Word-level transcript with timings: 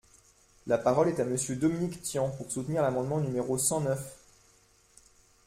La 0.65 0.79
parole 0.79 1.09
est 1.09 1.19
à 1.19 1.25
Monsieur 1.25 1.55
Dominique 1.55 2.01
Tian, 2.01 2.31
pour 2.31 2.51
soutenir 2.51 2.81
l’amendement 2.81 3.19
numéro 3.19 3.59
cent 3.59 3.81
neuf. 3.81 4.17